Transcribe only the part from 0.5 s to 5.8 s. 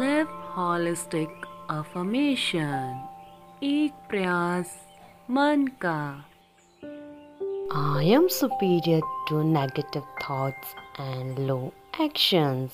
holistic affirmation एक प्रयास मन